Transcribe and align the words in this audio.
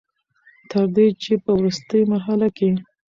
تر 0.69 0.85
دې 0.95 1.07
چې 1.21 1.33
په 1.43 1.51
ورورستۍ 1.55 2.01
مرحله 2.11 2.47
کښې 2.57 2.71